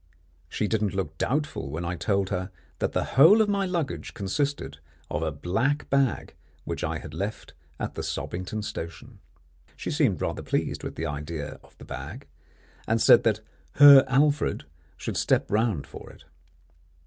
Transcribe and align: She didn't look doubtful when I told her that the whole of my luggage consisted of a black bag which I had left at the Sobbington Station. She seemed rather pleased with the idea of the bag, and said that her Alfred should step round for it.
She 0.49 0.67
didn't 0.67 0.95
look 0.95 1.15
doubtful 1.19 1.69
when 1.69 1.85
I 1.85 1.95
told 1.95 2.29
her 2.29 2.49
that 2.79 2.93
the 2.93 3.03
whole 3.03 3.39
of 3.39 3.47
my 3.47 3.67
luggage 3.67 4.15
consisted 4.15 4.79
of 5.11 5.21
a 5.21 5.31
black 5.31 5.91
bag 5.91 6.33
which 6.63 6.83
I 6.83 6.97
had 6.97 7.13
left 7.13 7.53
at 7.79 7.93
the 7.93 8.01
Sobbington 8.01 8.63
Station. 8.63 9.19
She 9.77 9.91
seemed 9.91 10.19
rather 10.19 10.41
pleased 10.41 10.83
with 10.83 10.95
the 10.95 11.05
idea 11.05 11.59
of 11.61 11.77
the 11.77 11.85
bag, 11.85 12.25
and 12.87 12.99
said 12.99 13.21
that 13.25 13.41
her 13.73 14.03
Alfred 14.07 14.65
should 14.97 15.17
step 15.17 15.51
round 15.51 15.85
for 15.85 16.09
it. 16.09 16.25